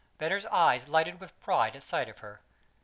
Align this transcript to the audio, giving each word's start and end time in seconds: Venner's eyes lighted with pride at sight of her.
Venner's 0.17 0.47
eyes 0.47 0.87
lighted 0.87 1.19
with 1.19 1.39
pride 1.41 1.75
at 1.75 1.83
sight 1.83 2.09
of 2.09 2.17
her. 2.17 2.41